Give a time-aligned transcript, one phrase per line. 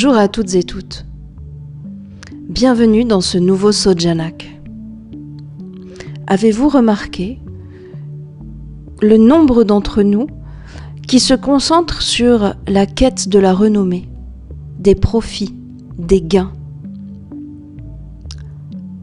[0.00, 1.06] Bonjour à toutes et toutes.
[2.48, 4.48] Bienvenue dans ce nouveau Sojanak.
[6.28, 7.40] Avez-vous remarqué
[9.02, 10.28] le nombre d'entre nous
[11.08, 14.08] qui se concentrent sur la quête de la renommée,
[14.78, 15.56] des profits,
[15.98, 16.52] des gains?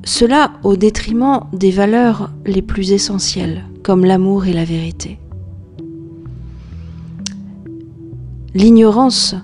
[0.05, 5.19] Cela au détriment des valeurs les plus essentielles, comme l'amour et la vérité.
[8.53, 9.35] L'ignorance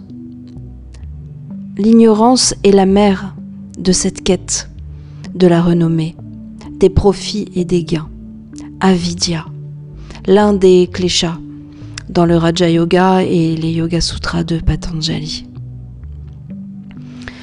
[1.83, 3.33] L'ignorance est la mère
[3.79, 4.69] de cette quête
[5.33, 6.15] de la renommée,
[6.73, 8.07] des profits et des gains.
[8.81, 9.47] Avidya,
[10.27, 11.39] l'un des kleshas
[12.07, 15.47] dans le Raja Yoga et les Yoga Sutras de Patanjali.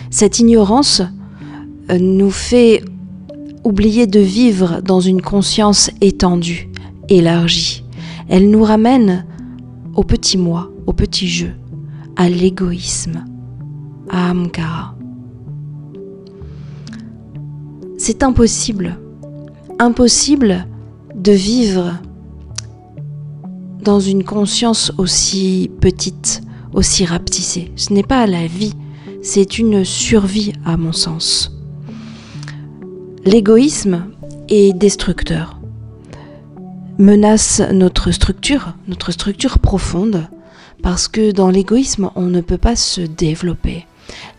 [0.09, 1.03] Cette ignorance
[1.91, 2.85] euh, nous fait
[3.65, 6.69] oublier de vivre dans une conscience étendue,
[7.09, 7.83] élargie.
[8.29, 9.27] Elle nous ramène
[9.97, 11.51] au petit moi, au petit jeu,
[12.15, 13.25] à l'égoïsme,
[14.11, 14.95] Ahamkara.
[17.99, 18.99] C'est impossible,
[19.79, 20.67] impossible
[21.15, 21.95] de vivre
[23.83, 26.43] dans une conscience aussi petite,
[26.73, 27.73] aussi rapetissée.
[27.77, 28.75] Ce n'est pas la vie,
[29.23, 31.53] c'est une survie à mon sens.
[33.25, 34.05] L'égoïsme
[34.49, 35.59] est destructeur,
[36.99, 40.29] menace notre structure, notre structure profonde,
[40.83, 43.87] parce que dans l'égoïsme, on ne peut pas se développer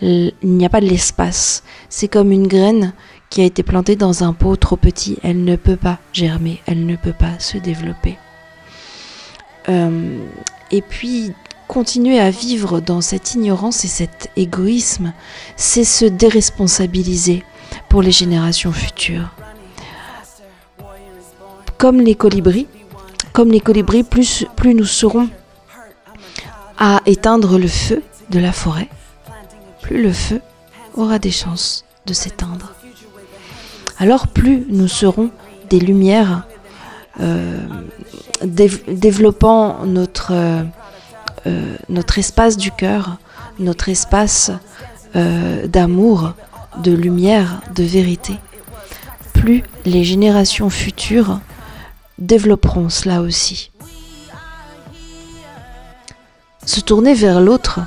[0.02, 1.64] il n'y a pas de l'espace.
[1.90, 2.94] C'est comme une graine
[3.30, 5.18] qui a été plantée dans un pot trop petit.
[5.24, 8.18] Elle ne peut pas germer, elle ne peut pas se développer.
[9.70, 10.18] Euh,
[10.72, 11.34] et puis,
[11.68, 15.14] continuer à vivre dans cette ignorance et cet égoïsme,
[15.56, 17.44] c'est se déresponsabiliser
[17.88, 19.30] pour les générations futures.
[21.78, 22.68] Comme les colibris,
[23.34, 25.30] comme les colibris, plus, plus nous serons
[26.78, 28.02] à éteindre le feu
[28.32, 28.90] de la forêt,
[29.90, 30.40] plus le feu
[30.94, 32.76] aura des chances de s'éteindre.
[33.98, 35.32] Alors plus nous serons
[35.72, 36.44] des lumières
[37.20, 37.66] euh,
[38.44, 40.62] développant notre, euh,
[41.48, 43.18] euh, notre espace du cœur,
[43.58, 44.52] notre espace
[45.16, 46.34] d'amour,
[46.84, 48.36] de lumière, de vérité.
[49.34, 51.40] Plus les générations futures
[52.20, 53.72] développeront cela aussi.
[56.64, 57.80] Se tourner vers l'autre,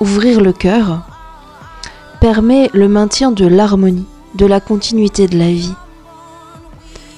[0.00, 1.11] ouvrir le cœur,
[2.22, 4.06] permet le maintien de l'harmonie,
[4.36, 5.74] de la continuité de la vie.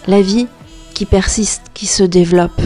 [0.06, 0.46] La vie
[0.94, 2.58] qui persiste, qui se développe,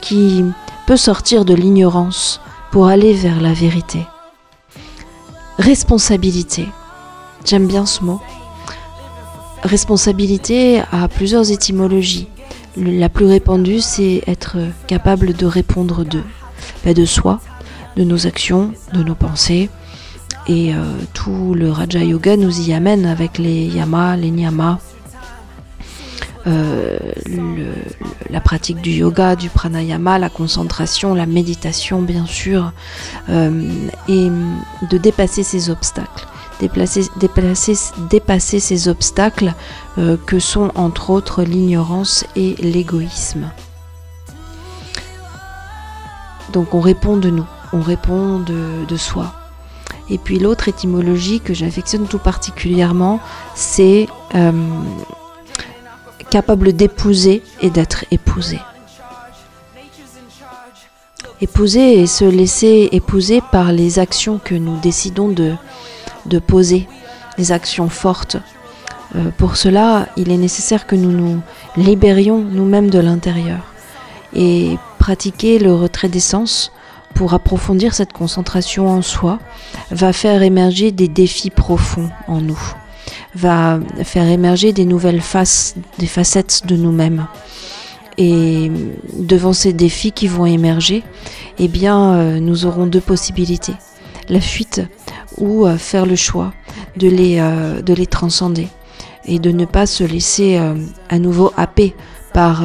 [0.00, 0.44] qui
[0.88, 2.40] peut sortir de l'ignorance
[2.72, 4.04] pour aller vers la vérité.
[5.60, 6.66] Responsabilité.
[7.44, 8.20] J'aime bien ce mot.
[9.62, 12.26] Responsabilité a plusieurs étymologies.
[12.76, 14.56] La plus répandue, c'est être
[14.88, 16.22] capable de répondre de,
[16.84, 17.38] ben, de soi,
[17.94, 19.70] de nos actions, de nos pensées,
[20.48, 20.82] et euh,
[21.12, 24.78] tout le Raja Yoga nous y amène avec les yamas, les niyamas,
[26.46, 26.98] euh,
[28.30, 32.72] la pratique du yoga, du pranayama, la concentration, la méditation bien sûr,
[33.28, 33.68] euh,
[34.08, 34.28] et
[34.90, 36.26] de dépasser ces obstacles.
[36.60, 39.54] Dépasser ces obstacles
[40.26, 43.52] que sont entre autres l'ignorance et l'égoïsme.
[46.52, 49.32] Donc on répond de nous, on répond de soi.
[50.10, 53.20] Et puis l'autre étymologie que j'affectionne tout particulièrement,
[53.54, 54.52] c'est euh,
[56.30, 58.58] capable d'épouser et d'être épousé.
[61.40, 65.54] Épouser et se laisser épouser par les actions que nous décidons de,
[66.26, 66.88] de poser,
[67.36, 68.36] les actions fortes.
[69.14, 71.40] Euh, pour cela, il est nécessaire que nous nous
[71.76, 73.60] libérions nous-mêmes de l'intérieur
[74.34, 76.72] et pratiquer le retrait des sens
[77.14, 79.38] pour approfondir cette concentration en soi,
[79.90, 82.60] va faire émerger des défis profonds en nous,
[83.34, 87.26] va faire émerger des nouvelles faces, des facettes de nous-mêmes.
[88.18, 88.70] Et
[89.16, 91.04] devant ces défis qui vont émerger,
[91.58, 93.74] eh bien, euh, nous aurons deux possibilités.
[94.28, 94.82] La fuite
[95.38, 96.52] ou euh, faire le choix
[96.96, 98.68] de les, euh, de les transcender
[99.24, 100.58] et de ne pas se laisser
[101.10, 101.94] à nouveau happer
[102.32, 102.62] par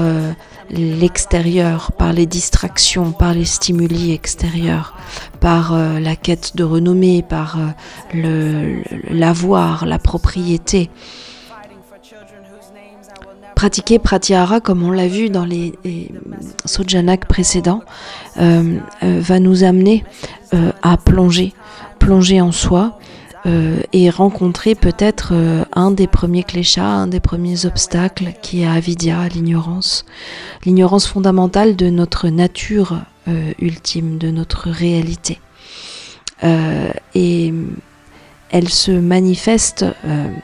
[0.69, 4.95] l'extérieur, par les distractions, par les stimuli extérieurs,
[5.39, 7.57] par euh, la quête de renommée, par
[8.15, 10.89] euh, l'avoir, la propriété.
[13.56, 16.12] Pratiquer pratyahara, comme on l'a vu dans les, les
[16.65, 17.81] sojanak précédents,
[18.39, 20.04] euh, va nous amener
[20.81, 21.54] à plonger,
[21.98, 23.00] plonger en soi,
[23.45, 28.65] euh, et rencontrer peut-être euh, un des premiers cléchats, un des premiers obstacles qui est
[28.65, 30.05] avidya, l'ignorance,
[30.63, 35.39] l'ignorance fondamentale de notre nature euh, ultime, de notre réalité.
[37.15, 37.53] et
[38.49, 39.85] elle se manifeste,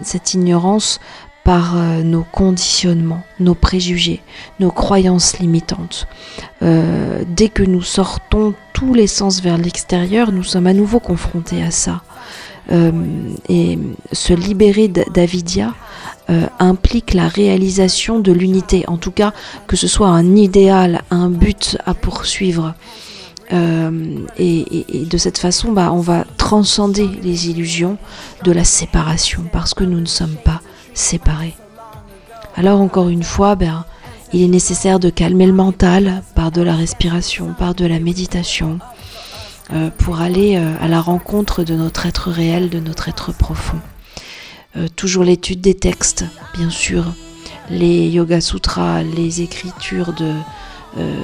[0.01, 1.01] cette ignorance,
[1.43, 4.21] par nos conditionnements, nos préjugés,
[4.61, 6.07] nos croyances limitantes.
[6.61, 11.71] dès que nous sortons tous les sens vers l'extérieur, nous sommes à nouveau confrontés à
[11.71, 12.01] ça.
[12.69, 13.80] Et
[14.12, 15.74] se libérer d'Avidia
[16.30, 19.33] euh, implique la réalisation de l'unité, en tout cas
[19.66, 22.75] que ce soit un idéal, un but à poursuivre.
[23.51, 27.98] Euh, et, de cette façon, bah, on va transcender les illusions
[28.44, 30.62] de la séparation, parce que nous ne sommes pas
[30.94, 31.56] séparés.
[32.56, 33.86] Alors encore une fois, ben,
[34.31, 38.77] il est nécessaire de calmer le mental par de la respiration, par de la méditation,
[38.77, 38.98] euh,
[39.98, 43.80] pour aller à la rencontre de notre être réel, de notre être profond.
[44.77, 47.06] Euh, toujours l'étude des textes, bien sûr,
[47.71, 50.31] les Yoga Sutras, les écritures de,
[51.00, 51.16] euh,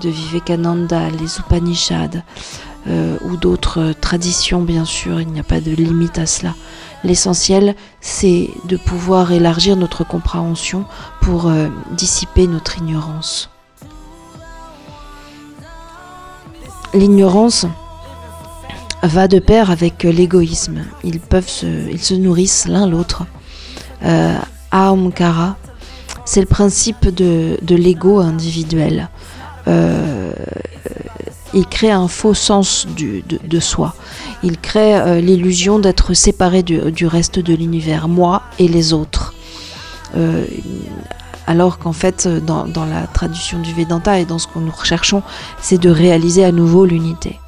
[0.00, 2.22] de Vivekananda, les Upanishads
[2.86, 6.54] euh, ou d'autres traditions, bien sûr, il n'y a pas de limite à cela.
[7.02, 10.84] L'essentiel, c'est de pouvoir élargir notre compréhension
[11.20, 11.50] pour
[11.92, 13.50] dissiper notre ignorance.
[16.96, 17.66] L'ignorance,
[19.02, 20.84] va de pair avec euh, l'égoïsme.
[21.04, 23.24] Ils peuvent se, nourrissent l'un l'autre.
[24.02, 24.38] Euh,
[24.70, 25.56] Ahamkara,
[26.24, 29.10] c'est le principe de, l'ego individuel.
[29.68, 30.32] Euh,
[31.54, 33.94] il crée un faux sens de, soi.
[34.42, 39.34] Il crée euh, l'illusion d'être séparé du, du, reste de l'univers, moi et les autres.
[41.46, 45.22] Alors qu'en fait, dans, dans, la tradition du Vedanta et dans ce que nous recherchons,
[45.60, 47.38] c'est de réaliser à nouveau l'unité.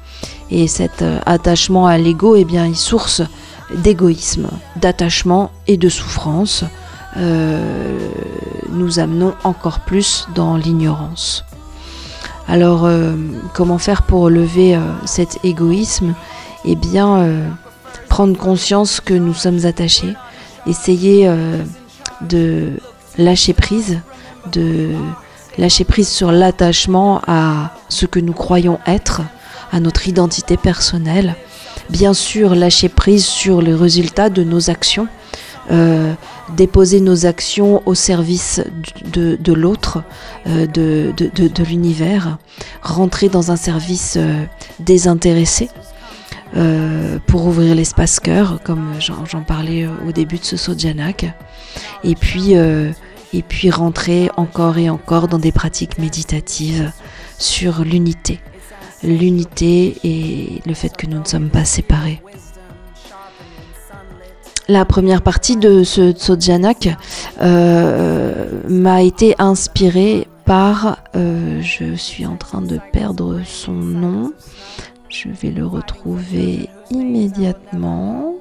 [0.51, 3.21] Et cet euh, attachement à l'ego, eh bien, est source
[3.75, 4.47] d'égoïsme,
[4.77, 6.63] d'attachement et de souffrance.
[7.17, 7.97] Euh,
[8.71, 11.45] nous amenons encore plus dans l'ignorance.
[12.47, 13.15] Alors, euh,
[13.53, 16.15] comment faire pour lever cet égoïsme?
[16.65, 17.29] Eh bien,
[18.09, 20.13] prendre conscience que nous sommes attachés,
[20.65, 21.31] essayer
[22.21, 22.73] de
[23.19, 23.99] lâcher prise,
[24.51, 24.89] de
[25.57, 29.21] lâcher prise sur l'attachement à ce que nous croyons être,
[29.71, 31.35] à notre identité personnelle.
[31.89, 35.07] Bien sûr, lâcher prise sur les résultats de nos actions,
[35.71, 36.13] euh,
[36.55, 38.61] déposer nos actions au service
[39.05, 40.03] de, l'autre,
[40.47, 42.37] euh, de, de, l'univers,
[42.81, 44.43] rentrer dans un service euh,
[44.79, 45.69] désintéressé.
[47.27, 51.27] pour ouvrir l'espace cœur, comme j'en parlais au début de ce Sodjanak,
[52.03, 52.55] et puis,
[53.33, 56.91] et puis rentrer encore et encore dans des pratiques méditatives
[57.37, 58.39] sur l'unité,
[59.03, 62.21] l'unité et le fait que nous ne sommes pas séparés.
[64.67, 66.89] La première partie de ce Tsodjanak
[67.41, 74.31] euh, m'a été inspirée par, euh, je suis en train de perdre son nom,
[75.07, 78.38] je vais le retrouver immédiatement.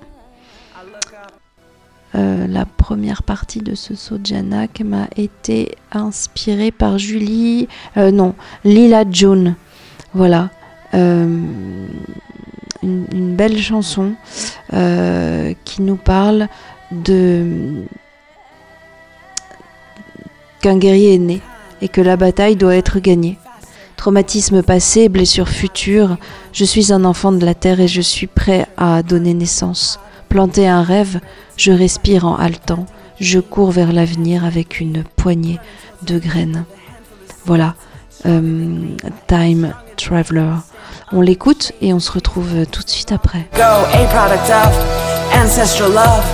[2.15, 8.35] Euh, la première partie de ce Sodjanak m'a été inspirée par Julie, non,
[8.65, 9.57] Lila June.
[10.15, 10.50] Voilà.
[10.95, 11.27] Euh,
[12.83, 14.12] une, belle chanson
[14.73, 16.49] euh, qui nous parle
[16.91, 17.85] de
[20.61, 21.41] qu'un guerrier est né
[21.83, 23.38] et que la bataille doit être gagnée.
[23.97, 26.17] Traumatisme passé, blessure future,
[26.53, 29.99] je suis un enfant de la terre et je suis prêt à donner naissance.
[30.28, 31.20] Planter un rêve,
[31.56, 32.87] je respire en haletant,
[33.20, 35.58] je cours vers l'avenir avec une poignée
[36.02, 36.64] de graines.
[37.47, 37.75] Voilà,
[38.26, 38.88] euh,
[39.26, 40.52] Time Traveler.
[41.12, 43.49] On l'écoute et on se retrouve tout de suite après.
[43.54, 44.75] Go, a product of
[45.35, 46.25] ancestral love.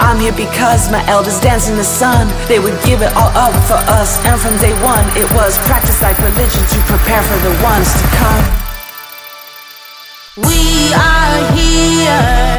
[0.00, 2.26] I'm here because my elders dancing the sun.
[2.48, 4.18] They would give it all up for us.
[4.26, 8.06] And from day one, it was practice like religion to prepare for the ones to
[8.18, 8.44] come.
[10.36, 12.53] We are here.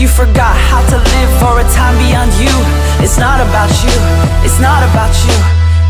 [0.00, 2.48] You forgot how to live for a time beyond you.
[3.04, 3.92] It's not about you,
[4.40, 5.36] it's not about you.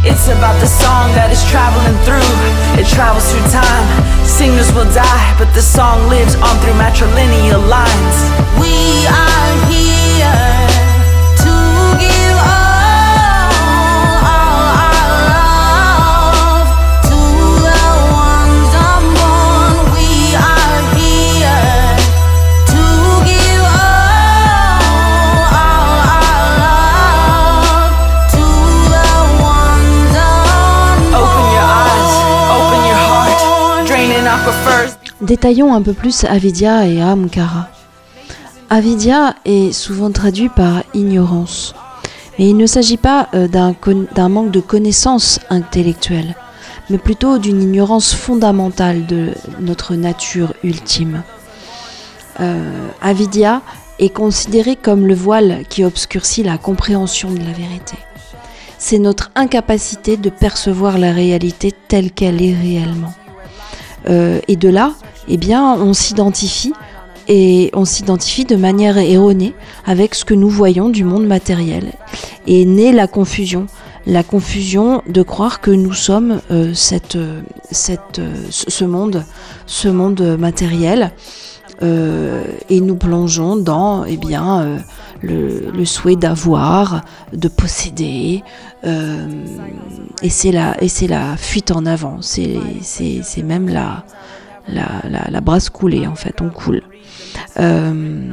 [0.03, 2.35] It's about the song that is traveling through.
[2.75, 3.87] It travels through time,
[4.27, 8.17] singers will die But the song lives on through matrilineal lines.
[8.59, 10.61] We are here
[35.21, 37.69] détaillons un peu plus Avidya et Ahamkara.
[38.69, 41.75] Avidya est souvent traduit par ignorance.
[42.39, 46.35] Mais il ne s'agit pas euh, d'un manque de connaissances intellectuelles,
[46.89, 51.23] mais plutôt d'une ignorance fondamentale de notre nature ultime.
[52.41, 53.61] Euh, avidya
[53.99, 57.97] est considéré comme le voile qui obscurcit la compréhension de la vérité.
[58.79, 63.13] C'est notre incapacité de percevoir la réalité telle qu'elle est réellement.
[64.09, 64.93] Euh, et de là,
[65.29, 66.73] eh bien, on s'identifie
[67.29, 69.55] et on s'identifie de manière erronée
[69.87, 71.93] avec ce que nous voyons du monde matériel.
[72.47, 73.67] Et naît la confusion,
[74.07, 77.19] la confusion de croire que nous sommes euh, cette,
[77.71, 79.25] cette, ce monde,
[79.67, 81.13] ce monde matériel.
[81.83, 84.83] Euh, et nous plongeons dans eh bien,
[85.25, 88.43] euh, le, souhait d'avoir, de posséder,
[88.85, 90.77] et c'est la,
[91.09, 92.59] la fuite en avant, c'est
[93.43, 94.05] même la,
[94.69, 96.83] la, la, brasse coulée en fait, on coule.
[97.59, 98.33] Euh,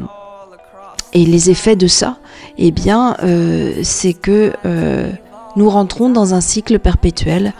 [1.14, 2.18] et les effets de ça,
[2.58, 5.12] eh bien, euh, c'est que euh,
[5.58, 7.54] nous rentrons dans un cycle perpétuel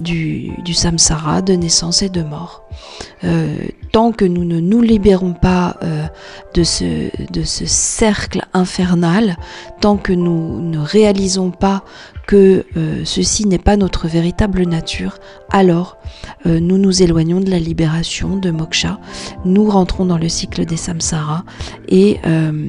[0.00, 2.64] du, du, samsara, de naissance et de mort.
[3.92, 5.78] tant que nous ne nous libérons pas
[6.54, 9.36] de, ce, de ce cercle infernal,
[9.80, 11.82] tant que nous ne réalisons pas
[12.26, 15.18] que euh, ceci n'est pas notre véritable nature,
[15.50, 15.96] alors
[16.46, 19.00] euh, nous nous éloignons de la libération, de moksha,
[19.44, 21.44] nous rentrons dans le cycle des samsaras
[21.92, 22.68] euh,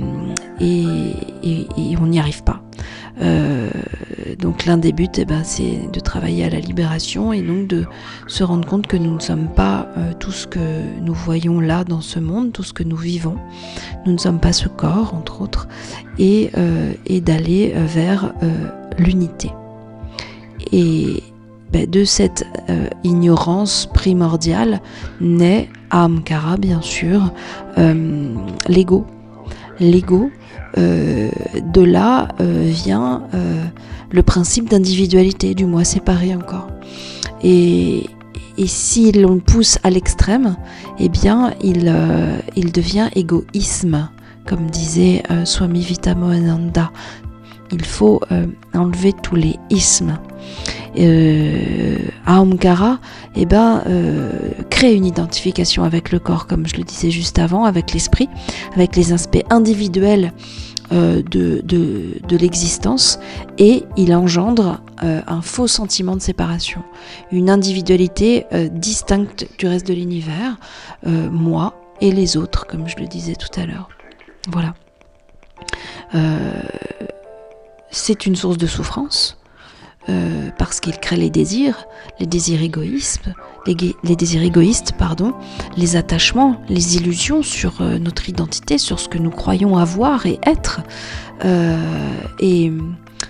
[0.60, 2.63] et, on n'y arrive pas.
[4.40, 7.86] Donc l'un des buts, eh ben, c'est de travailler à la libération et donc de
[8.28, 9.88] se rendre compte que nous ne sommes pas
[10.20, 10.60] tout ce que
[11.02, 13.38] nous voyons là dans ce monde, tout ce que nous vivons.
[14.06, 15.68] Nous ne sommes pas ce corps, entre autres,
[16.18, 16.52] et,
[17.06, 18.34] et d'aller vers
[18.98, 19.52] l'unité.
[20.72, 21.24] Et
[21.74, 24.80] ben, de cette euh, ignorance primordiale
[25.20, 27.32] naît Amkara, bien sûr,
[27.80, 28.28] euh,
[28.68, 29.08] l'ego.
[29.80, 30.30] L'ego,
[30.78, 31.30] euh,
[31.62, 33.24] de là vient
[34.12, 36.68] le principe d'individualité, du moi séparé encore.
[37.44, 38.06] Et,
[38.68, 40.56] si l'on pousse à l'extrême,
[41.00, 41.92] eh bien, il,
[42.56, 44.10] il devient égoïsme,
[44.46, 46.92] comme disait Swami Vitamoananda
[47.74, 50.18] il faut euh, enlever tous les ismes.
[50.98, 53.00] Euh, Ahamkara
[53.36, 57.66] eh ben, euh, crée une identification avec le corps, comme je le disais juste avant,
[57.66, 58.30] avec l'esprit,
[58.76, 60.34] avec les aspects individuels
[60.92, 63.20] euh, de, de, de l'existence,
[63.58, 66.82] et il engendre un faux sentiment de séparation,
[67.30, 70.56] une individualité distincte du reste de l'univers,
[71.06, 73.90] moi et les autres, comme je le disais tout à l'heure.
[74.50, 74.76] Voilà.
[77.92, 79.43] C'est une source de souffrance
[80.10, 81.88] euh, parce qu'il crée les désirs,
[82.20, 83.30] les désirs égoïstes,
[83.66, 85.34] les, désirs égoïstes, pardon,
[85.78, 90.40] les attachements, les illusions sur euh, notre identité, sur ce que nous croyons avoir et
[90.46, 90.82] être.
[91.46, 91.78] Euh,
[92.42, 92.74] et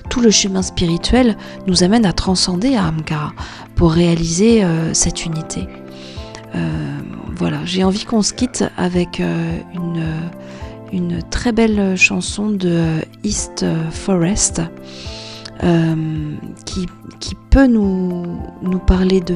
[0.10, 1.38] tout le chemin spirituel
[1.68, 3.34] nous amène à transcender Amkara
[3.76, 4.64] pour réaliser
[4.94, 5.68] cette unité.
[7.36, 9.22] voilà, j'ai envie qu'on se quitte avec
[10.92, 14.62] une très belle chanson de East Forest
[15.64, 16.88] euh, qui,
[17.50, 18.40] peut nous,
[18.88, 19.36] parler de,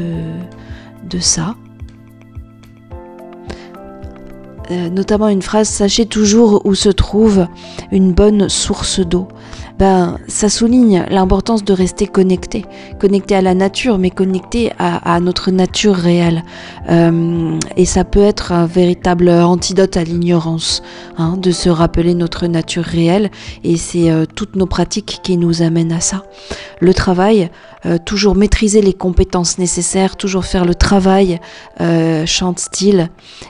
[1.09, 1.55] de ça.
[4.71, 7.47] Euh, notamment une phrase Sachez toujours où se trouve
[7.91, 9.27] une bonne source d'eau
[9.77, 12.65] ben, ça souligne l'importance de rester connecté,
[13.00, 16.43] connecté à la nature, mais connecté à, notre nature réelle.
[16.89, 20.81] Euh, et ça peut être un véritable antidote à l'ignorance,
[21.17, 23.29] hein, de se rappeler notre nature réelle.
[23.63, 26.24] Et c'est euh, toutes nos pratiques qui nous amènent à ça.
[26.79, 27.50] Le travail,
[27.86, 31.39] euh, toujours maîtriser les compétences nécessaires, toujours faire le travail,
[32.25, 33.00] chante-t-il,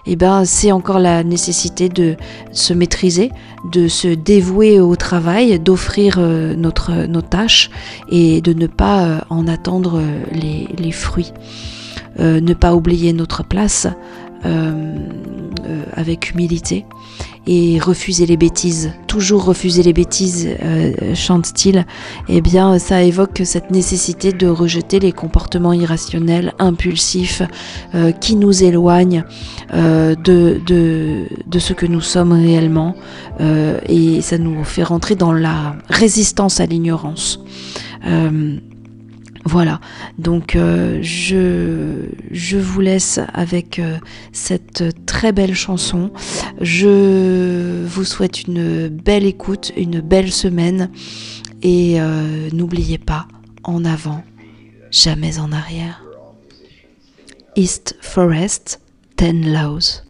[0.05, 2.15] et eh ben c'est encore la nécessité de
[2.51, 3.31] se maîtriser,
[3.71, 7.69] de se dévouer au travail, d'offrir euh, nos tâches
[8.09, 10.23] et de ne pas euh, en attendre euh,
[10.77, 11.33] les, fruits.
[12.19, 13.87] ne pas oublier notre place
[15.95, 16.85] avec humilité
[17.47, 20.49] et refuser les bêtises, toujours refuser les bêtises,
[21.15, 21.85] chante-t-il,
[22.27, 27.41] eh bien ça évoque cette nécessité de rejeter les comportements irrationnels, impulsifs,
[28.19, 29.23] qui nous éloignent
[29.73, 32.95] de, de, ce que nous sommes réellement,
[33.39, 37.39] et ça nous fait rentrer dans la résistance à l'ignorance.
[39.47, 39.79] Euh, voilà,
[40.17, 43.97] donc euh, je, je vous laisse avec euh,
[44.31, 46.11] cette très belle chanson.
[46.61, 50.89] Je vous souhaite une belle écoute, une belle semaine
[51.63, 51.97] et
[52.53, 53.27] n'oubliez pas,
[53.63, 54.23] en avant,
[54.91, 56.03] jamais en arrière.
[57.55, 58.79] East Forest,
[59.15, 60.06] Ten Laos.